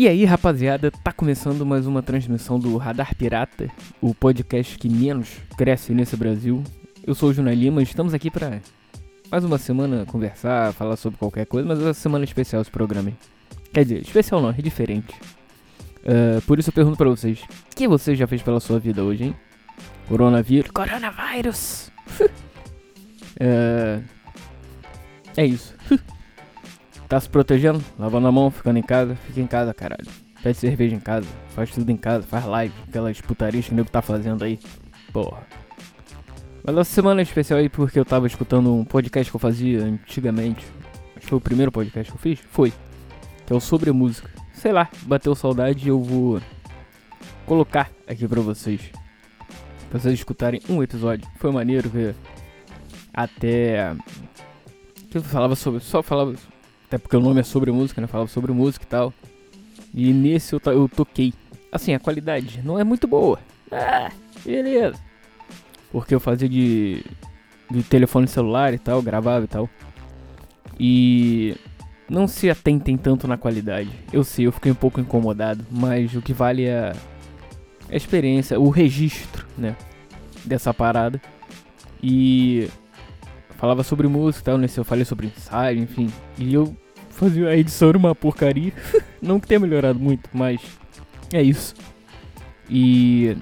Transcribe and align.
E 0.00 0.08
aí, 0.08 0.24
rapaziada, 0.24 0.90
tá 0.90 1.12
começando 1.12 1.66
mais 1.66 1.86
uma 1.86 2.02
transmissão 2.02 2.58
do 2.58 2.74
Radar 2.78 3.14
Pirata, 3.14 3.70
o 4.00 4.14
podcast 4.14 4.78
que 4.78 4.88
menos 4.88 5.28
cresce 5.58 5.92
nesse 5.92 6.16
Brasil. 6.16 6.64
Eu 7.06 7.14
sou 7.14 7.28
o 7.28 7.34
Juna 7.34 7.52
Lima, 7.52 7.82
estamos 7.82 8.14
aqui 8.14 8.30
pra 8.30 8.62
mais 9.30 9.44
uma 9.44 9.58
semana 9.58 10.06
conversar, 10.06 10.72
falar 10.72 10.96
sobre 10.96 11.18
qualquer 11.18 11.44
coisa, 11.44 11.68
mas 11.68 11.78
é 11.78 11.82
uma 11.82 11.92
semana 11.92 12.24
especial 12.24 12.62
esse 12.62 12.70
programa. 12.70 13.10
Hein? 13.10 13.18
Quer 13.74 13.82
dizer, 13.82 14.00
especial 14.00 14.40
não, 14.40 14.48
é 14.48 14.54
diferente. 14.54 15.12
Uh, 15.98 16.40
por 16.46 16.58
isso 16.58 16.70
eu 16.70 16.72
pergunto 16.72 16.96
pra 16.96 17.10
vocês, 17.10 17.42
o 17.42 17.76
que 17.76 17.86
você 17.86 18.16
já 18.16 18.26
fez 18.26 18.40
pela 18.40 18.58
sua 18.58 18.78
vida 18.78 19.04
hoje, 19.04 19.24
hein? 19.24 19.36
Coronavírus. 20.08 20.70
Coronavírus! 20.70 21.92
uh, 23.38 24.02
é 25.36 25.44
isso. 25.44 25.74
Tá 27.10 27.18
se 27.18 27.28
protegendo? 27.28 27.82
Lavando 27.98 28.28
a 28.28 28.30
mão, 28.30 28.52
ficando 28.52 28.78
em 28.78 28.84
casa? 28.84 29.16
Fica 29.16 29.40
em 29.40 29.46
casa, 29.48 29.74
caralho. 29.74 30.06
Pede 30.44 30.56
cerveja 30.56 30.94
em 30.94 31.00
casa, 31.00 31.26
faz 31.48 31.68
tudo 31.72 31.90
em 31.90 31.96
casa, 31.96 32.24
faz 32.24 32.44
live, 32.44 32.72
aquelas 32.88 33.20
putarias 33.20 33.66
que 33.66 33.72
o 33.72 33.74
nego 33.74 33.90
tá 33.90 34.00
fazendo 34.00 34.44
aí. 34.44 34.60
Porra. 35.12 35.42
Mas 36.62 36.76
essa 36.76 36.94
semana 36.94 37.20
é 37.20 37.24
especial 37.24 37.58
aí 37.58 37.68
porque 37.68 37.98
eu 37.98 38.04
tava 38.04 38.28
escutando 38.28 38.72
um 38.72 38.84
podcast 38.84 39.28
que 39.28 39.34
eu 39.34 39.40
fazia 39.40 39.82
antigamente. 39.82 40.64
Acho 41.16 41.22
que 41.22 41.26
foi 41.26 41.38
o 41.38 41.40
primeiro 41.40 41.72
podcast 41.72 42.12
que 42.12 42.16
eu 42.16 42.22
fiz? 42.22 42.38
Foi. 42.48 42.72
Que 43.44 43.52
é 43.52 43.56
o 43.56 43.60
sobre 43.60 43.90
música. 43.90 44.30
Sei 44.54 44.70
lá, 44.70 44.88
bateu 45.02 45.34
saudade 45.34 45.84
e 45.84 45.88
eu 45.88 46.00
vou 46.00 46.40
colocar 47.44 47.90
aqui 48.06 48.28
pra 48.28 48.40
vocês. 48.40 48.82
Pra 49.90 49.98
vocês 49.98 50.14
escutarem 50.14 50.60
um 50.68 50.80
episódio. 50.80 51.28
Foi 51.38 51.50
maneiro 51.50 51.90
que 51.90 52.14
até. 53.12 53.96
Que 55.10 55.18
eu 55.18 55.22
falava 55.24 55.56
sobre. 55.56 55.80
Só 55.80 56.04
falava 56.04 56.36
até 56.90 56.98
porque 56.98 57.16
o 57.16 57.20
nome 57.20 57.38
é 57.38 57.44
sobre 57.44 57.70
música, 57.70 58.00
né? 58.00 58.08
Falava 58.08 58.28
sobre 58.28 58.50
música 58.50 58.84
e 58.84 58.88
tal. 58.88 59.14
E 59.94 60.12
nesse 60.12 60.52
eu, 60.52 60.60
eu 60.66 60.88
toquei. 60.88 61.32
Assim, 61.70 61.94
a 61.94 62.00
qualidade 62.00 62.60
não 62.64 62.76
é 62.80 62.82
muito 62.82 63.06
boa. 63.06 63.38
Ah, 63.70 64.10
beleza. 64.44 64.98
Porque 65.92 66.12
eu 66.12 66.18
fazia 66.18 66.48
de, 66.48 67.04
de 67.70 67.84
telefone 67.84 68.26
celular 68.26 68.74
e 68.74 68.78
tal, 68.78 69.00
gravava 69.00 69.44
e 69.44 69.46
tal. 69.46 69.70
E 70.80 71.56
não 72.08 72.26
se 72.26 72.50
atentem 72.50 72.96
tanto 72.96 73.28
na 73.28 73.36
qualidade. 73.36 73.90
Eu 74.12 74.24
sei, 74.24 74.48
eu 74.48 74.52
fiquei 74.52 74.72
um 74.72 74.74
pouco 74.74 75.00
incomodado, 75.00 75.64
mas 75.70 76.12
o 76.16 76.20
que 76.20 76.32
vale 76.32 76.64
é 76.64 76.92
a 77.88 77.94
experiência, 77.94 78.58
o 78.58 78.68
registro, 78.68 79.46
né? 79.56 79.76
Dessa 80.44 80.74
parada. 80.74 81.22
E 82.02 82.68
falava 83.60 83.82
sobre 83.82 84.08
música 84.08 84.40
e 84.40 84.44
tal, 84.44 84.58
nesse 84.58 84.78
eu 84.78 84.84
falei 84.84 85.04
sobre 85.04 85.26
ensaio, 85.26 85.78
enfim. 85.78 86.10
E 86.38 86.54
eu 86.54 86.74
fazia 87.10 87.48
a 87.48 87.56
edição 87.56 87.90
era 87.90 87.98
uma 87.98 88.14
porcaria. 88.14 88.72
Não 89.20 89.38
que 89.38 89.46
tenha 89.46 89.60
melhorado 89.60 89.98
muito, 90.00 90.30
mas 90.32 90.62
é 91.30 91.42
isso. 91.42 91.74
E 92.70 93.36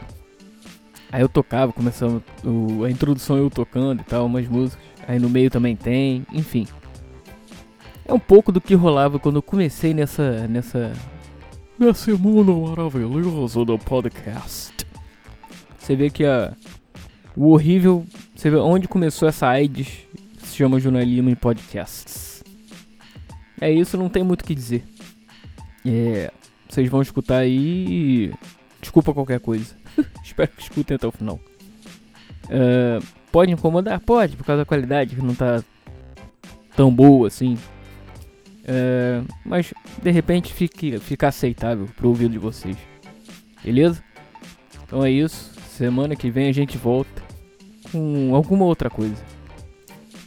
aí 1.12 1.22
eu 1.22 1.28
tocava, 1.28 1.72
começando 1.72 2.22
o, 2.44 2.82
a 2.82 2.90
introdução 2.90 3.36
eu 3.36 3.48
tocando 3.48 4.00
e 4.00 4.04
tal, 4.04 4.26
umas 4.26 4.48
músicas. 4.48 4.84
Aí 5.06 5.20
no 5.20 5.30
meio 5.30 5.50
também 5.50 5.76
tem, 5.76 6.26
enfim. 6.32 6.66
É 8.04 8.12
um 8.12 8.18
pouco 8.18 8.50
do 8.50 8.60
que 8.60 8.74
rolava 8.74 9.18
quando 9.20 9.36
eu 9.36 9.42
comecei 9.42 9.94
nessa 9.94 10.48
nessa 10.48 10.92
nesse 11.78 12.10
mundo 12.12 12.54
maravilhoso 12.56 13.64
do 13.64 13.78
podcast. 13.78 14.74
Você 15.78 15.94
vê 15.94 16.10
que 16.10 16.24
a 16.24 16.52
o 17.38 17.52
horrível, 17.52 18.04
você 18.34 18.50
vê 18.50 18.56
onde 18.56 18.88
começou 18.88 19.28
essa 19.28 19.46
AIDS, 19.46 20.07
chama 20.58 20.80
jornalismo 20.80 21.30
em 21.30 21.36
podcasts. 21.36 22.42
É 23.60 23.70
isso, 23.70 23.96
não 23.96 24.08
tem 24.08 24.24
muito 24.24 24.42
o 24.42 24.44
que 24.44 24.56
dizer. 24.56 24.84
É, 25.86 26.32
vocês 26.68 26.88
vão 26.90 27.00
escutar 27.00 27.38
aí 27.38 28.32
desculpa 28.80 29.14
qualquer 29.14 29.38
coisa. 29.38 29.76
Espero 30.22 30.50
que 30.50 30.62
escutem 30.62 30.96
até 30.96 31.06
o 31.06 31.12
final. 31.12 31.38
Uh, 32.46 33.04
pode 33.30 33.52
incomodar? 33.52 34.00
Pode, 34.00 34.36
por 34.36 34.44
causa 34.44 34.62
da 34.62 34.66
qualidade 34.66 35.14
que 35.14 35.22
não 35.22 35.34
tá 35.34 35.62
tão 36.74 36.92
boa 36.92 37.28
assim. 37.28 37.54
Uh, 38.64 39.24
mas 39.44 39.72
de 40.02 40.10
repente 40.10 40.52
fique, 40.52 40.98
fica 40.98 41.28
aceitável 41.28 41.86
pro 41.96 42.08
ouvido 42.08 42.32
de 42.32 42.38
vocês. 42.38 42.76
Beleza? 43.62 44.02
Então 44.84 45.04
é 45.04 45.10
isso. 45.10 45.52
Semana 45.68 46.16
que 46.16 46.30
vem 46.30 46.48
a 46.48 46.52
gente 46.52 46.76
volta 46.76 47.22
com 47.92 48.34
alguma 48.34 48.64
outra 48.64 48.90
coisa. 48.90 49.37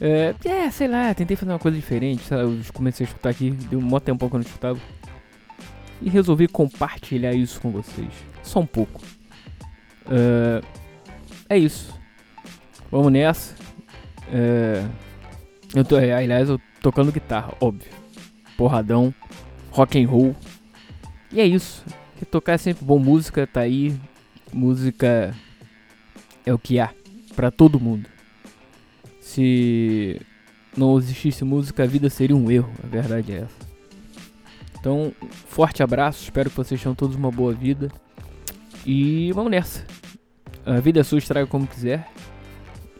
É, 0.04 0.34
é, 0.44 0.68
sei 0.68 0.88
lá, 0.88 1.14
tentei 1.14 1.36
fazer 1.36 1.52
uma 1.52 1.60
coisa 1.60 1.76
diferente. 1.76 2.24
Sabe? 2.24 2.42
Eu 2.42 2.58
comecei 2.74 3.06
a 3.06 3.08
escutar 3.08 3.30
aqui, 3.30 3.50
deu 3.50 3.78
um 3.78 3.82
mó 3.82 4.00
tempo 4.00 4.28
que 4.28 4.34
eu 4.34 4.40
não 4.40 4.46
escutava. 4.46 4.80
E 6.00 6.10
resolvi 6.10 6.48
compartilhar 6.48 7.32
isso 7.32 7.60
com 7.60 7.70
vocês. 7.70 8.12
Só 8.42 8.58
um 8.58 8.66
pouco. 8.66 9.00
É, 10.10 10.60
é 11.48 11.56
isso. 11.56 11.94
Vamos 12.90 13.12
nessa. 13.12 13.54
É, 14.32 14.84
eu 15.72 15.84
tô, 15.84 15.94
aliás, 15.94 16.48
eu 16.48 16.60
tocando 16.80 17.12
guitarra, 17.12 17.54
óbvio. 17.60 17.88
Porradão, 18.56 19.14
rock 19.70 20.02
and 20.02 20.08
roll. 20.08 20.34
E 21.30 21.40
é 21.40 21.46
isso. 21.46 21.84
Que 22.18 22.24
tocar 22.26 22.54
é 22.54 22.58
sempre 22.58 22.84
bom. 22.84 22.98
Música 22.98 23.46
tá 23.46 23.60
aí. 23.60 23.96
Música 24.52 25.32
é 26.44 26.52
o 26.52 26.58
que 26.58 26.80
há 26.80 26.90
para 27.36 27.52
todo 27.52 27.78
mundo. 27.78 28.10
Se 29.22 30.20
não 30.76 30.98
existisse 30.98 31.44
música, 31.44 31.84
a 31.84 31.86
vida 31.86 32.10
seria 32.10 32.36
um 32.36 32.50
erro, 32.50 32.72
a 32.82 32.86
verdade 32.86 33.32
é 33.32 33.36
essa. 33.36 33.72
Então, 34.78 35.12
forte 35.46 35.80
abraço, 35.80 36.24
espero 36.24 36.50
que 36.50 36.56
vocês 36.56 36.82
tenham 36.82 36.94
todos 36.94 37.14
uma 37.14 37.30
boa 37.30 37.54
vida. 37.54 37.88
E 38.84 39.30
vamos 39.32 39.52
nessa. 39.52 39.86
A 40.66 40.80
vida 40.80 41.00
é 41.00 41.04
sua, 41.04 41.18
estraga 41.18 41.46
como 41.46 41.68
quiser. 41.68 42.10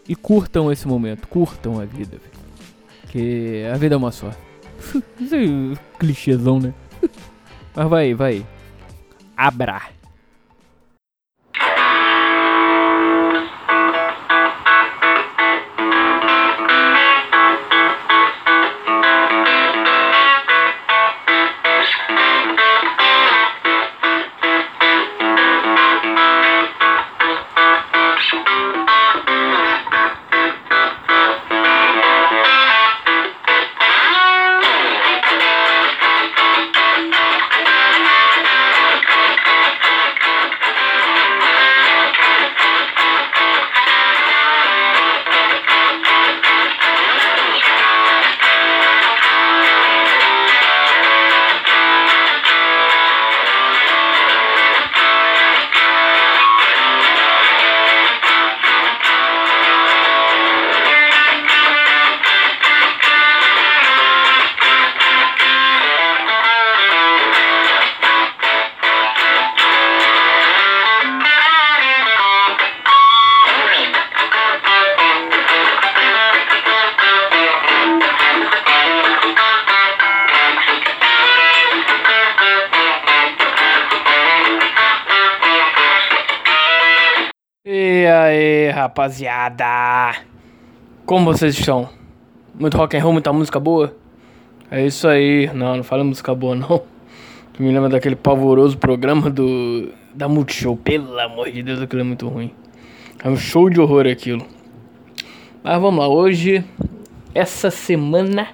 E 0.08 0.14
curtam 0.14 0.70
esse 0.70 0.86
momento, 0.86 1.26
curtam 1.26 1.80
a 1.80 1.84
vida. 1.84 2.18
Porque 3.00 3.64
a 3.72 3.76
vida 3.76 3.96
é 3.96 3.98
uma 3.98 4.12
só. 4.12 4.30
É 5.20 5.98
clichêzão, 5.98 6.60
né? 6.60 6.72
Mas 7.74 7.88
vai, 7.88 8.14
vai. 8.14 8.46
Abra. 9.36 9.82
Rapaziada? 88.72 90.16
Como 91.04 91.24
vocês 91.24 91.58
estão? 91.58 91.88
Muito 92.54 92.76
rock 92.76 92.96
and 92.96 93.02
roll, 93.02 93.12
muita 93.12 93.32
música 93.32 93.58
boa? 93.58 93.94
É 94.70 94.86
isso 94.86 95.06
aí. 95.08 95.50
Não, 95.52 95.76
não 95.76 95.84
fala 95.84 96.04
música 96.04 96.34
boa 96.34 96.54
não. 96.54 96.82
Tu 97.52 97.62
me 97.62 97.70
lembra 97.70 97.88
daquele 97.90 98.16
pavoroso 98.16 98.78
programa 98.78 99.28
do 99.28 99.90
da 100.14 100.28
Multishow. 100.28 100.76
Pelo 100.76 101.18
amor 101.18 101.50
de 101.50 101.62
Deus, 101.62 101.80
aquilo 101.80 102.00
é 102.00 102.04
muito 102.04 102.28
ruim. 102.28 102.50
É 103.22 103.28
um 103.28 103.36
show 103.36 103.68
de 103.68 103.80
horror 103.80 104.06
aquilo. 104.06 104.46
Mas 105.62 105.80
vamos 105.80 106.00
lá, 106.00 106.08
hoje, 106.08 106.64
essa 107.34 107.70
semana, 107.70 108.48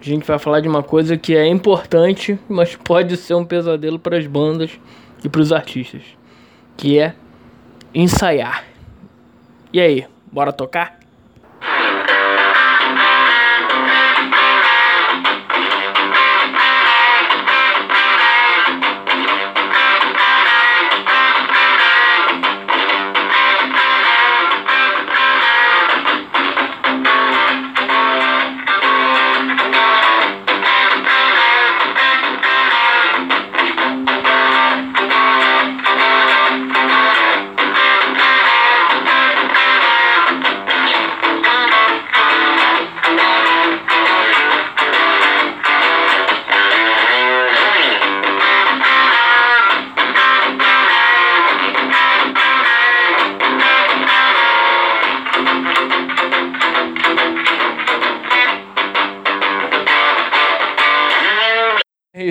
A 0.00 0.04
gente 0.04 0.26
vai 0.26 0.36
falar 0.36 0.58
de 0.58 0.68
uma 0.68 0.82
coisa 0.82 1.16
que 1.16 1.36
é 1.36 1.46
importante, 1.46 2.36
mas 2.48 2.74
pode 2.74 3.16
ser 3.16 3.34
um 3.34 3.44
pesadelo 3.44 4.00
para 4.00 4.18
as 4.18 4.26
bandas 4.26 4.72
e 5.22 5.28
para 5.28 5.40
os 5.40 5.52
artistas, 5.52 6.02
que 6.76 6.98
é 6.98 7.14
ensaiar. 7.94 8.64
E 9.72 9.80
aí, 9.80 10.06
bora 10.30 10.52
tocar? 10.52 11.01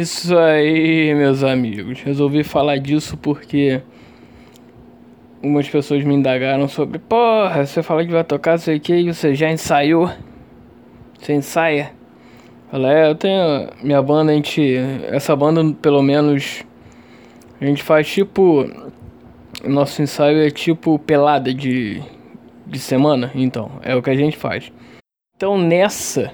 Isso 0.01 0.35
aí, 0.35 1.13
meus 1.13 1.43
amigos. 1.43 2.01
Resolvi 2.01 2.43
falar 2.43 2.79
disso 2.79 3.15
porque 3.15 3.83
algumas 5.35 5.69
pessoas 5.69 6.03
me 6.03 6.15
indagaram 6.15 6.67
sobre, 6.67 6.97
porra, 6.97 7.63
você 7.63 7.83
falou 7.83 8.03
que 8.03 8.11
vai 8.11 8.23
tocar, 8.23 8.57
sei 8.57 8.79
que, 8.79 8.95
e 8.95 9.13
você 9.13 9.35
já 9.35 9.51
ensaiou? 9.51 10.09
Você 11.19 11.33
ensaia? 11.33 11.91
Falei, 12.71 12.91
é, 12.91 13.09
eu 13.11 13.15
tenho 13.15 13.69
minha 13.83 14.01
banda, 14.01 14.31
a 14.31 14.35
gente. 14.35 14.75
Essa 15.03 15.35
banda, 15.35 15.71
pelo 15.79 16.01
menos, 16.01 16.63
a 17.59 17.65
gente 17.65 17.83
faz 17.83 18.07
tipo. 18.07 18.65
Nosso 19.63 20.01
ensaio 20.01 20.41
é 20.41 20.49
tipo 20.49 20.97
pelada 20.97 21.53
de, 21.53 22.01
de 22.65 22.79
semana, 22.79 23.29
então, 23.35 23.69
é 23.83 23.95
o 23.95 24.01
que 24.01 24.09
a 24.09 24.15
gente 24.15 24.35
faz. 24.35 24.71
Então 25.35 25.59
nessa 25.59 26.31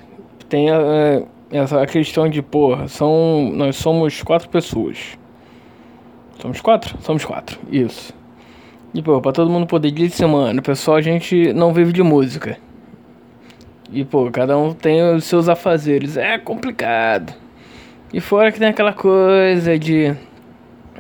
tem 0.47 0.69
a 0.69 1.23
essa 1.51 1.85
questão 1.85 2.29
de, 2.29 2.41
porra, 2.41 2.87
são, 2.87 3.51
nós 3.53 3.77
somos 3.77 4.21
quatro 4.21 4.49
pessoas. 4.49 5.17
Somos 6.41 6.59
quatro? 6.59 6.97
Somos 7.01 7.23
quatro, 7.23 7.57
isso. 7.71 8.13
E, 8.93 9.01
pô, 9.01 9.21
pra 9.21 9.31
todo 9.31 9.49
mundo 9.49 9.65
poder 9.65 9.91
dizer, 9.91 10.09
semana, 10.09 10.61
pessoal, 10.61 10.97
a 10.97 11.01
gente 11.01 11.53
não 11.53 11.73
vive 11.73 11.93
de 11.93 12.03
música. 12.03 12.57
E, 13.91 14.03
pô, 14.03 14.29
cada 14.29 14.57
um 14.57 14.73
tem 14.73 15.01
os 15.15 15.23
seus 15.23 15.47
afazeres. 15.47 16.17
É 16.17 16.37
complicado. 16.37 17.33
E 18.13 18.19
fora 18.19 18.51
que 18.51 18.59
tem 18.59 18.67
aquela 18.67 18.93
coisa 18.93 19.77
de. 19.79 20.13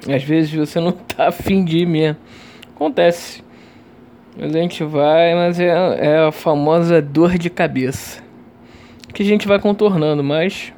Às 0.07 0.23
vezes 0.23 0.53
você 0.53 0.79
não 0.79 0.91
tá 0.91 1.27
afim 1.27 1.65
de 1.65 1.79
ir 1.79 1.85
mesmo. 1.85 2.17
Acontece. 2.75 3.43
Mas 4.37 4.55
a 4.55 4.59
gente 4.59 4.83
vai, 4.83 5.33
mas 5.33 5.59
é, 5.59 5.67
é 5.67 6.27
a 6.27 6.31
famosa 6.31 7.01
dor 7.01 7.37
de 7.37 7.49
cabeça 7.49 8.26
que 9.17 9.23
a 9.23 9.25
gente 9.25 9.47
vai 9.47 9.57
contornando, 9.57 10.23
mas 10.23 10.71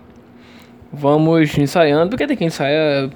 vamos 0.94 1.57
ensaiando, 1.57 2.12
porque 2.12 2.25
tem 2.25 2.38
que 2.38 2.45
ensaiar, 2.45 3.09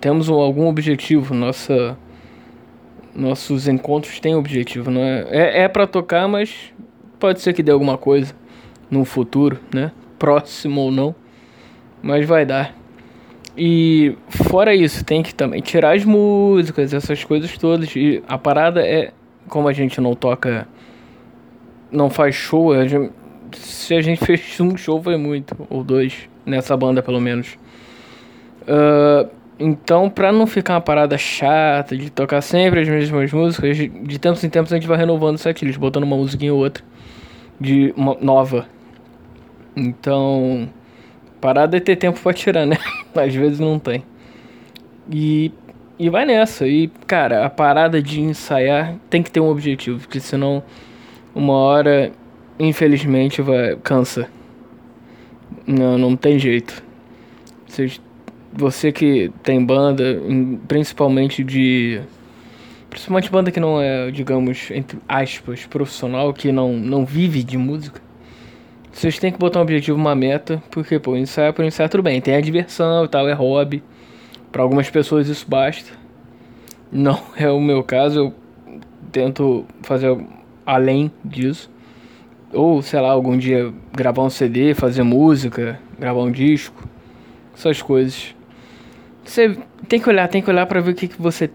temos 0.00 0.28
algum 0.28 0.68
objetivo, 0.68 1.34
nossa 1.34 1.98
nossos 3.12 3.66
encontros 3.66 4.20
têm 4.20 4.36
objetivo, 4.36 4.88
não 4.88 5.00
é? 5.00 5.26
É, 5.30 5.62
é 5.62 5.68
para 5.68 5.84
tocar, 5.84 6.28
mas 6.28 6.72
pode 7.18 7.40
ser 7.40 7.54
que 7.54 7.60
dê 7.60 7.72
alguma 7.72 7.98
coisa 7.98 8.32
no 8.88 9.04
futuro, 9.04 9.58
né? 9.74 9.90
Próximo 10.16 10.82
ou 10.82 10.92
não, 10.92 11.12
mas 12.00 12.24
vai 12.24 12.46
dar. 12.46 12.72
E 13.56 14.16
fora 14.28 14.76
isso, 14.76 15.04
tem 15.04 15.24
que 15.24 15.34
também 15.34 15.60
tirar 15.60 15.96
as 15.96 16.04
músicas, 16.04 16.94
essas 16.94 17.24
coisas 17.24 17.58
todas. 17.58 17.96
E 17.96 18.22
a 18.28 18.38
parada 18.38 18.86
é, 18.86 19.10
como 19.48 19.66
a 19.66 19.72
gente 19.72 20.00
não 20.00 20.14
toca, 20.14 20.68
não 21.90 22.08
faz 22.08 22.36
show, 22.36 22.72
a 22.72 22.86
gente, 22.86 23.10
se 23.52 23.94
a 23.94 24.00
gente 24.00 24.22
fez 24.26 24.60
um 24.60 24.76
show 24.76 25.02
foi 25.02 25.16
muito, 25.16 25.56
ou 25.70 25.82
dois, 25.82 26.28
nessa 26.44 26.76
banda 26.76 27.02
pelo 27.02 27.20
menos. 27.20 27.58
Uh, 28.62 29.28
então, 29.58 30.08
pra 30.08 30.30
não 30.30 30.46
ficar 30.46 30.74
uma 30.74 30.80
parada 30.80 31.18
chata 31.18 31.96
de 31.96 32.10
tocar 32.10 32.40
sempre 32.40 32.80
as 32.80 32.88
mesmas 32.88 33.32
músicas, 33.32 33.76
de 33.76 34.18
tempos 34.18 34.44
em 34.44 34.48
tempos 34.48 34.72
a 34.72 34.76
gente 34.76 34.86
vai 34.86 34.96
renovando 34.96 35.34
o 35.34 35.38
setlist, 35.38 35.78
botando 35.78 36.04
uma 36.04 36.16
musiquinha 36.16 36.54
ou 36.54 36.60
outra 36.60 36.84
de 37.60 37.92
uma 37.96 38.16
nova. 38.20 38.66
Então, 39.76 40.68
parada 41.40 41.76
é 41.76 41.80
ter 41.80 41.96
tempo 41.96 42.20
pra 42.20 42.32
tirar, 42.32 42.66
né? 42.66 42.76
Às 43.14 43.34
vezes 43.34 43.58
não 43.58 43.78
tem. 43.78 44.04
E, 45.10 45.52
e 45.98 46.08
vai 46.08 46.24
nessa. 46.24 46.66
E, 46.66 46.88
cara, 47.06 47.44
a 47.44 47.50
parada 47.50 48.00
de 48.00 48.20
ensaiar 48.20 48.94
tem 49.10 49.22
que 49.22 49.30
ter 49.30 49.40
um 49.40 49.48
objetivo, 49.48 49.98
porque 50.00 50.20
senão, 50.20 50.62
uma 51.34 51.54
hora 51.54 52.12
infelizmente 52.58 53.40
vai 53.42 53.76
cansa. 53.76 54.28
Não, 55.66 55.98
não 55.98 56.16
tem 56.16 56.38
jeito. 56.38 56.82
Você, 57.66 57.92
você 58.52 58.90
que 58.92 59.30
tem 59.42 59.64
banda, 59.64 60.20
principalmente 60.66 61.44
de 61.44 62.00
principalmente 62.90 63.30
banda 63.30 63.50
que 63.50 63.60
não 63.60 63.80
é, 63.80 64.10
digamos, 64.10 64.70
entre 64.70 64.98
aspas, 65.06 65.66
profissional, 65.66 66.32
que 66.32 66.50
não 66.50 66.72
não 66.72 67.04
vive 67.04 67.42
de 67.42 67.58
música. 67.58 68.00
Vocês 68.90 69.18
têm 69.18 69.30
que 69.30 69.38
botar 69.38 69.60
um 69.60 69.62
objetivo, 69.62 69.96
uma 69.96 70.14
meta, 70.14 70.62
porque 70.70 70.98
pô, 70.98 71.16
ensaio 71.16 71.52
por 71.52 71.64
ensaio 71.64 71.88
tudo 71.88 72.02
bem, 72.02 72.20
tem 72.20 72.34
a 72.34 72.40
diversão 72.40 73.04
e 73.04 73.08
tal, 73.08 73.28
é 73.28 73.32
hobby. 73.32 73.82
Para 74.50 74.62
algumas 74.62 74.90
pessoas 74.90 75.28
isso 75.28 75.46
basta. 75.48 75.92
Não 76.90 77.20
é 77.36 77.50
o 77.50 77.60
meu 77.60 77.84
caso, 77.84 78.18
eu 78.18 78.34
tento 79.12 79.64
fazer 79.82 80.18
além 80.66 81.12
disso. 81.24 81.70
Ou, 82.52 82.80
sei 82.80 83.00
lá, 83.00 83.10
algum 83.10 83.36
dia 83.36 83.72
gravar 83.92 84.22
um 84.22 84.30
CD, 84.30 84.74
fazer 84.74 85.02
música, 85.02 85.78
gravar 85.98 86.22
um 86.22 86.30
disco, 86.30 86.88
essas 87.54 87.82
coisas. 87.82 88.34
Você 89.22 89.58
tem 89.86 90.00
que 90.00 90.08
olhar, 90.08 90.26
tem 90.28 90.40
que 90.40 90.48
olhar 90.48 90.66
para 90.66 90.80
ver 90.80 90.92
o 90.92 90.94
que, 90.94 91.08
que 91.08 91.20
você. 91.20 91.50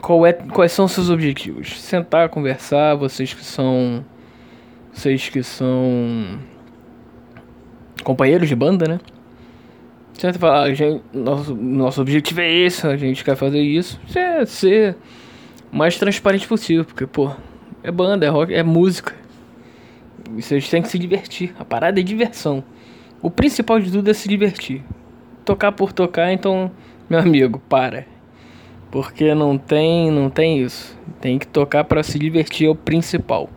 Qual 0.00 0.24
é, 0.24 0.32
quais 0.32 0.70
são 0.72 0.84
os 0.84 0.92
seus 0.92 1.10
objetivos. 1.10 1.80
Sentar, 1.80 2.28
conversar, 2.28 2.94
vocês 2.94 3.34
que 3.34 3.44
são. 3.44 4.04
Vocês 4.92 5.28
que 5.28 5.42
são. 5.42 6.38
Companheiros 8.04 8.48
de 8.48 8.54
banda, 8.54 8.86
né? 8.86 9.00
Senta 10.12 10.38
e 10.38 10.40
fala, 10.40 10.62
ah, 10.62 10.72
gente, 10.72 11.02
nosso, 11.12 11.54
nosso 11.54 12.00
objetivo 12.00 12.40
é 12.40 12.50
esse, 12.50 12.86
a 12.86 12.96
gente 12.96 13.22
quer 13.22 13.36
fazer 13.36 13.60
isso. 13.60 14.00
É 14.14 14.46
ser 14.46 14.96
mais 15.70 15.98
transparente 15.98 16.46
possível, 16.46 16.84
porque, 16.84 17.06
pô, 17.06 17.30
é 17.82 17.90
banda, 17.90 18.24
é 18.24 18.28
rock, 18.28 18.54
é 18.54 18.62
música 18.62 19.12
vocês 20.30 20.68
têm 20.68 20.82
que 20.82 20.88
se 20.88 20.98
divertir. 20.98 21.54
A 21.58 21.64
parada 21.64 22.00
é 22.00 22.02
diversão. 22.02 22.62
O 23.22 23.30
principal 23.30 23.80
de 23.80 23.90
tudo 23.90 24.10
é 24.10 24.14
se 24.14 24.28
divertir. 24.28 24.82
Tocar 25.44 25.72
por 25.72 25.92
tocar, 25.92 26.32
então, 26.32 26.70
meu 27.08 27.18
amigo, 27.18 27.60
para. 27.68 28.06
Porque 28.90 29.34
não 29.34 29.56
tem, 29.58 30.10
não 30.10 30.30
tem 30.30 30.62
isso. 30.62 30.96
Tem 31.20 31.38
que 31.38 31.46
tocar 31.46 31.84
para 31.84 32.02
se 32.02 32.18
divertir 32.18 32.66
é 32.66 32.70
o 32.70 32.74
principal. 32.74 33.48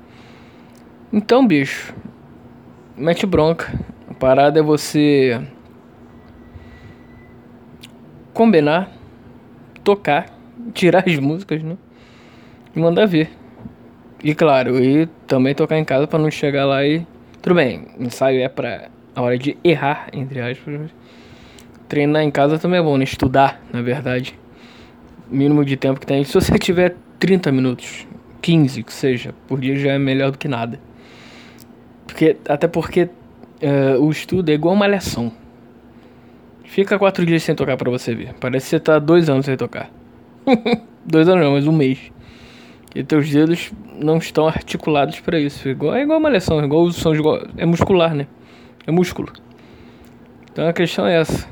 Então, 1.11 1.45
bicho, 1.45 1.93
mete 2.95 3.25
bronca. 3.25 3.73
A 4.09 4.13
parada 4.13 4.59
é 4.59 4.63
você 4.63 5.41
combinar, 8.33 8.91
tocar, 9.83 10.27
tirar 10.73 11.03
as 11.07 11.17
músicas, 11.17 11.63
né? 11.63 11.77
E 12.75 12.79
mandar 12.79 13.05
ver. 13.05 13.29
E 14.23 14.35
claro, 14.35 14.83
e 14.83 15.05
também 15.27 15.55
tocar 15.55 15.77
em 15.77 15.85
casa 15.85 16.07
para 16.07 16.19
não 16.19 16.29
chegar 16.29 16.65
lá 16.65 16.85
e. 16.85 17.05
Tudo 17.41 17.55
bem, 17.55 17.87
ensaio 17.97 18.41
é 18.41 18.49
pra 18.49 18.89
a 19.15 19.21
hora 19.21 19.37
de 19.37 19.57
errar, 19.63 20.09
entre 20.13 20.41
aspas. 20.41 20.91
Treinar 21.87 22.23
em 22.23 22.31
casa 22.31 22.59
também 22.59 22.79
é 22.79 22.83
bom, 22.83 22.97
né? 22.97 23.03
Estudar, 23.03 23.61
na 23.71 23.81
verdade. 23.81 24.37
Mínimo 25.29 25.63
de 25.63 25.77
tempo 25.77 25.99
que 25.99 26.05
tem. 26.05 26.23
Se 26.23 26.33
você 26.33 26.57
tiver 26.59 26.95
30 27.19 27.51
minutos, 27.51 28.07
15 28.41 28.83
que 28.83 28.93
seja, 28.93 29.33
por 29.47 29.59
dia 29.59 29.75
já 29.75 29.91
é 29.93 29.99
melhor 29.99 30.31
do 30.31 30.37
que 30.37 30.47
nada. 30.47 30.79
Porque, 32.05 32.37
até 32.47 32.67
porque 32.67 33.03
uh, 33.03 34.01
o 34.01 34.11
estudo 34.11 34.49
é 34.49 34.53
igual 34.53 34.73
uma 34.73 34.87
lição. 34.87 35.31
Fica 36.63 36.99
quatro 36.99 37.25
dias 37.25 37.43
sem 37.43 37.55
tocar 37.55 37.77
pra 37.77 37.89
você 37.89 38.13
ver. 38.13 38.33
Parece 38.39 38.65
que 38.65 38.69
você 38.69 38.79
tá 38.79 38.99
dois 38.99 39.29
anos 39.29 39.45
sem 39.45 39.57
tocar. 39.57 39.89
dois 41.05 41.27
anos 41.27 41.43
não, 41.43 41.53
mas 41.53 41.67
um 41.67 41.71
mês. 41.71 42.11
E 42.95 43.03
teus 43.03 43.29
dedos 43.29 43.71
não 43.95 44.17
estão 44.17 44.47
articulados 44.47 45.19
para 45.19 45.39
isso. 45.39 45.69
Igual, 45.69 45.95
é 45.95 46.01
igual 46.01 46.19
uma 46.19 46.29
lesão, 46.29 46.59
são 46.91 47.13
igual, 47.13 47.41
é 47.55 47.65
muscular, 47.65 48.15
né? 48.15 48.27
É 48.85 48.91
músculo. 48.91 49.31
Então 50.51 50.67
a 50.67 50.73
questão 50.73 51.05
é 51.05 51.19
essa. 51.19 51.47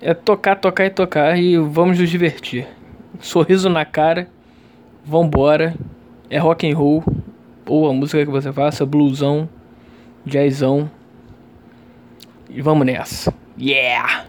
É 0.00 0.14
tocar, 0.14 0.56
tocar 0.56 0.86
e 0.86 0.90
tocar 0.90 1.36
e 1.38 1.56
vamos 1.58 1.98
nos 1.98 2.08
divertir. 2.08 2.66
Sorriso 3.18 3.68
na 3.68 3.84
cara, 3.84 4.28
vambora. 5.04 5.74
É 6.28 6.38
rock 6.38 6.70
and 6.70 6.76
roll 6.76 7.04
ou 7.66 7.88
a 7.88 7.92
música 7.92 8.24
que 8.24 8.30
você 8.30 8.52
faça, 8.52 8.86
bluesão, 8.86 9.48
jazzão. 10.24 10.90
E 12.48 12.60
vamos 12.60 12.86
nessa. 12.86 13.34
Yeah! 13.58 14.25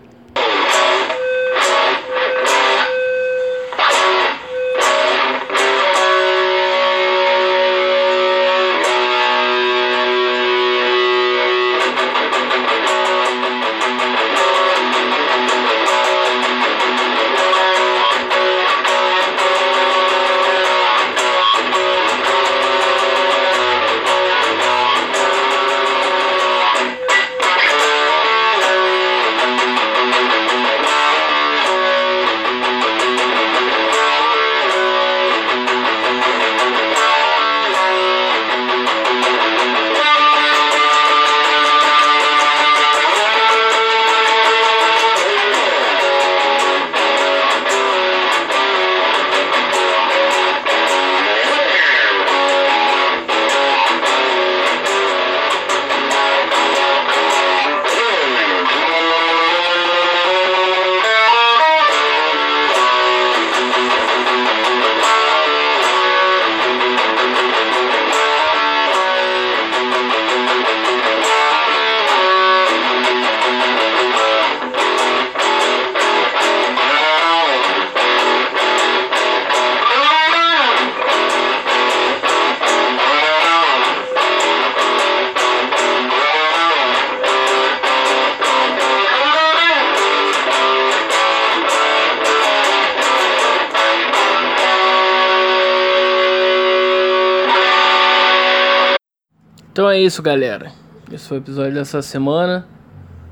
Então 99.77 99.87
é 99.87 100.01
isso, 100.01 100.23
galera. 100.23 100.71
Esse 101.11 101.27
foi 101.27 101.37
o 101.37 101.39
episódio 101.39 101.75
dessa 101.75 102.01
semana. 102.01 102.67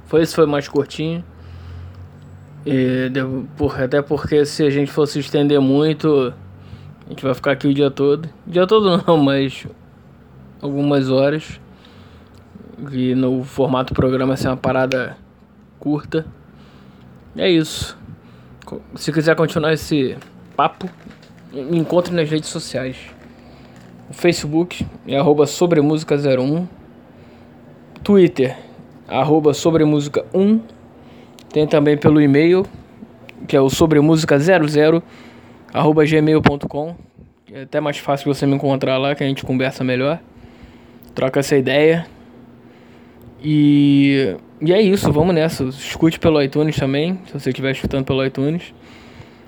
Foi 0.05 0.21
esse 0.21 0.35
foi 0.35 0.45
mais 0.45 0.67
curtinho. 0.67 1.25
E, 2.63 3.09
por, 3.57 3.81
até 3.81 3.99
porque 3.99 4.45
se 4.45 4.61
a 4.61 4.69
gente 4.69 4.91
fosse 4.91 5.17
estender 5.17 5.59
muito, 5.59 6.31
a 7.03 7.09
gente 7.09 7.23
vai 7.23 7.33
ficar 7.33 7.53
aqui 7.53 7.67
o 7.67 7.73
dia 7.73 7.89
todo. 7.89 8.29
Dia 8.45 8.67
todo 8.67 9.01
não, 9.07 9.17
mas 9.25 9.65
algumas 10.61 11.09
horas. 11.09 11.59
E 12.91 13.15
no 13.15 13.43
formato 13.43 13.95
programa 13.95 14.37
ser 14.37 14.49
uma 14.49 14.57
parada 14.57 15.17
curta. 15.79 16.27
É 17.35 17.49
isso. 17.49 17.97
Se 18.93 19.11
quiser 19.11 19.35
continuar 19.35 19.73
esse 19.73 20.15
papo, 20.55 20.87
me 21.51 21.79
encontre 21.79 22.13
nas 22.13 22.29
redes 22.29 22.49
sociais. 22.49 23.14
O 24.09 24.13
Facebook 24.13 24.85
é 25.07 25.17
arroba 25.17 25.45
sobremusica01. 25.45 26.67
Twitter, 28.03 28.55
arroba 29.07 29.51
sobremusica1. 29.51 30.62
Tem 31.51 31.65
também 31.65 31.97
pelo 31.97 32.21
e-mail, 32.21 32.65
que 33.47 33.55
é 33.55 33.62
o 33.62 33.67
sobremusica00, 33.67 35.01
arroba 35.74 36.05
gmail.com. 36.05 36.95
É 37.51 37.62
até 37.62 37.79
mais 37.79 37.97
fácil 37.97 38.33
você 38.33 38.45
me 38.45 38.55
encontrar 38.55 38.97
lá, 38.97 39.15
que 39.15 39.24
a 39.24 39.27
gente 39.27 39.43
conversa 39.43 39.83
melhor. 39.83 40.19
Troca 41.15 41.39
essa 41.39 41.55
ideia. 41.55 42.05
E, 43.41 44.35
e 44.62 44.74
é 44.74 44.81
isso, 44.81 45.12
vamos 45.12 45.33
nessa. 45.33 45.63
Escute 45.63 46.19
pelo 46.19 46.41
iTunes 46.41 46.75
também, 46.75 47.19
se 47.25 47.33
você 47.33 47.50
estiver 47.50 47.71
escutando 47.71 48.05
pelo 48.05 48.24
iTunes. 48.25 48.74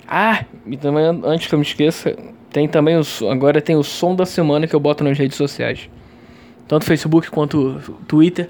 Ah, 0.07 0.45
e 0.65 0.77
também 0.77 1.03
antes 1.25 1.47
que 1.47 1.53
eu 1.53 1.59
me 1.59 1.65
esqueça, 1.65 2.15
tem 2.51 2.67
também 2.67 2.97
o, 2.97 3.29
agora 3.29 3.61
tem 3.61 3.75
o 3.75 3.83
som 3.83 4.15
da 4.15 4.25
semana 4.25 4.67
que 4.67 4.75
eu 4.75 4.79
boto 4.79 5.03
nas 5.03 5.17
redes 5.17 5.37
sociais. 5.37 5.89
Tanto 6.67 6.85
Facebook 6.85 7.29
quanto 7.29 7.79
Twitter. 8.07 8.49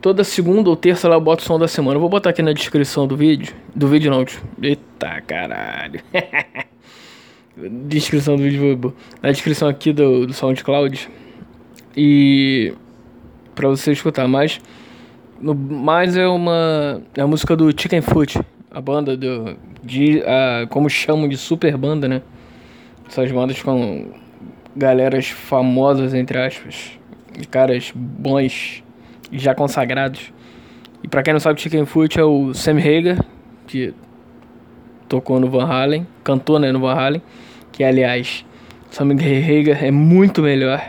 Toda 0.00 0.22
segunda 0.22 0.68
ou 0.68 0.76
terça 0.76 1.08
lá 1.08 1.16
eu 1.16 1.20
boto 1.20 1.42
o 1.42 1.46
som 1.46 1.58
da 1.58 1.68
semana. 1.68 1.96
Eu 1.96 2.00
vou 2.00 2.08
botar 2.08 2.30
aqui 2.30 2.42
na 2.42 2.52
descrição 2.52 3.06
do 3.06 3.16
vídeo. 3.16 3.54
Do 3.74 3.88
vídeo 3.88 4.10
não. 4.10 4.24
Eita 4.62 5.20
caralho. 5.22 6.00
descrição 7.86 8.36
do 8.36 8.42
vídeo. 8.42 8.94
Na 9.22 9.30
descrição 9.30 9.68
aqui 9.68 9.92
do, 9.92 10.26
do 10.26 10.32
SoundCloud. 10.32 11.08
E. 11.96 12.74
Pra 13.54 13.68
você 13.68 13.92
escutar. 13.92 14.28
Mas. 14.28 14.60
No, 15.40 15.54
mais 15.54 16.16
é 16.16 16.26
uma. 16.26 17.00
É 17.16 17.22
a 17.22 17.26
música 17.26 17.56
do 17.56 17.70
Chicken 17.70 18.02
Foot. 18.02 18.40
A 18.70 18.80
banda 18.80 19.16
do. 19.16 19.56
De, 19.82 20.22
a, 20.22 20.66
como 20.68 20.90
chamam 20.90 21.28
de 21.28 21.36
super 21.36 21.76
banda, 21.76 22.08
né? 22.08 22.22
Essas 23.08 23.30
bandas 23.30 23.62
com 23.62 24.12
galeras 24.76 25.28
famosas, 25.28 26.14
entre 26.14 26.38
aspas. 26.38 26.98
E 27.38 27.44
caras 27.46 27.92
bons 27.94 28.82
e 29.30 29.38
já 29.38 29.54
consagrados. 29.54 30.32
E 31.02 31.08
pra 31.08 31.22
quem 31.22 31.32
não 31.32 31.40
sabe, 31.40 31.60
Chicken 31.60 31.84
Foot 31.84 32.18
é 32.18 32.24
o 32.24 32.54
Sam 32.54 32.78
Hager, 32.78 33.18
que 33.66 33.92
tocou 35.08 35.38
no 35.38 35.50
Van 35.50 35.66
Halen, 35.66 36.06
cantou 36.22 36.58
né, 36.58 36.72
no 36.72 36.80
Van 36.80 36.94
Halen. 36.94 37.22
Que 37.72 37.84
aliás, 37.84 38.44
Sam 38.90 39.12
Hager 39.12 39.84
é 39.84 39.90
muito 39.90 40.40
melhor 40.40 40.80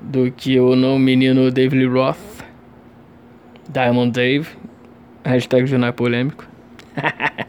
do 0.00 0.30
que 0.30 0.60
o 0.60 0.76
não 0.76 0.98
menino 0.98 1.50
David 1.50 1.86
Roth, 1.86 2.18
Diamond 3.68 4.12
Dave, 4.12 4.48
hashtag 5.24 5.66
jornal 5.66 5.92
polêmico. 5.92 6.46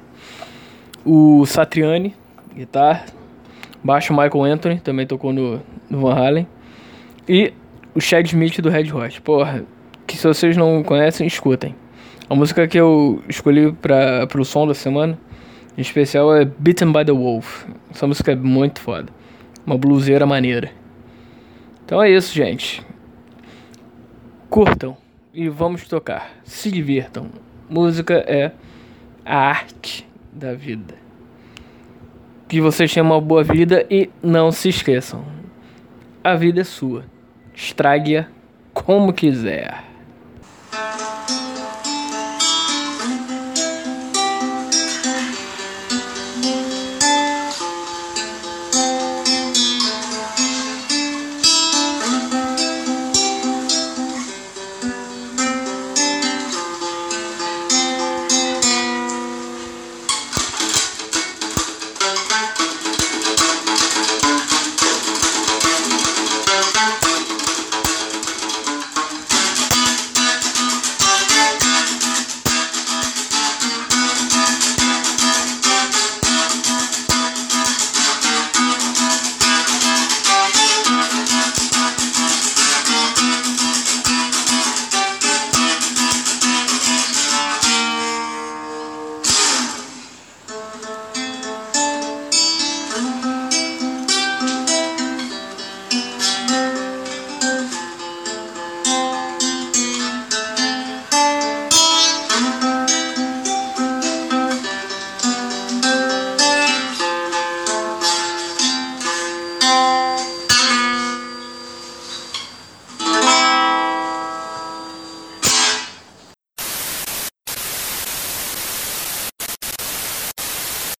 o 1.06 1.46
Satriani, 1.46 2.16
guitarra. 2.56 3.06
Baixo 3.86 4.12
Michael 4.14 4.44
Anthony, 4.46 4.80
também 4.80 5.06
tocou 5.06 5.32
no, 5.32 5.62
no 5.88 6.02
Van 6.02 6.16
Halen. 6.16 6.48
E 7.30 7.54
o 7.94 8.02
Chad 8.02 8.26
Smith 8.26 8.60
do 8.60 8.68
Red 8.68 8.92
Hot. 8.92 9.22
Porra, 9.22 9.64
que 10.08 10.18
se 10.18 10.26
vocês 10.26 10.58
não 10.58 10.82
conhecem, 10.82 11.28
escutem. 11.28 11.76
A 12.28 12.34
música 12.34 12.68
que 12.68 12.80
eu 12.80 13.22
escolhi 13.30 13.72
para 13.74 14.28
o 14.40 14.44
som 14.44 14.66
da 14.66 14.74
semana, 14.74 15.16
em 15.78 15.82
especial, 15.82 16.36
é 16.36 16.46
Beaten 16.46 16.92
by 16.92 17.06
the 17.06 17.12
Wolf. 17.12 17.66
Essa 17.92 18.08
música 18.08 18.32
é 18.32 18.36
muito 18.36 18.82
foda. 18.82 19.14
Uma 19.64 19.78
bluseira 19.78 20.26
maneira. 20.26 20.72
Então 21.86 22.02
é 22.02 22.10
isso, 22.10 22.34
gente. 22.34 22.82
Curtam 24.50 24.98
e 25.32 25.48
vamos 25.48 25.88
tocar. 25.88 26.32
Se 26.44 26.72
divirtam. 26.72 27.30
Música 27.70 28.16
é 28.16 28.52
a 29.24 29.38
arte 29.38 30.08
da 30.34 30.56
vida 30.56 31.05
que 32.56 32.62
vocês 32.62 32.94
tenham 32.94 33.08
uma 33.08 33.20
boa 33.20 33.44
vida 33.44 33.86
e 33.92 34.10
não 34.24 34.50
se 34.50 34.70
esqueçam: 34.70 35.26
a 36.24 36.36
vida 36.36 36.62
é 36.62 36.64
sua. 36.64 37.04
Estrague-a 37.54 38.28
como 38.74 39.12
quiser. 39.12 39.84